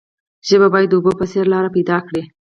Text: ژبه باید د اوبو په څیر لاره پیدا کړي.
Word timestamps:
ژبه 0.47 0.67
باید 0.73 0.89
د 0.91 0.93
اوبو 0.97 1.11
په 1.19 1.25
څیر 1.31 1.45
لاره 1.53 1.69
پیدا 1.77 1.97
کړي. 2.07 2.23